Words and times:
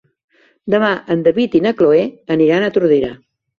Demà 0.73 0.89
en 1.17 1.21
David 1.27 1.59
i 1.61 1.63
na 1.67 1.75
Cloè 1.83 2.01
aniran 2.39 2.69
a 2.71 2.75
Tordera. 2.81 3.15